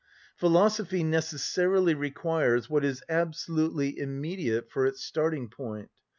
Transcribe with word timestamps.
Philosophy 0.35 1.03
necessarily 1.03 1.93
requires 1.93 2.67
what 2.67 2.83
is 2.83 3.03
absolutely 3.07 3.95
immediate 3.99 4.67
for 4.71 4.87
its 4.87 5.07
starting‐point. 5.07 5.89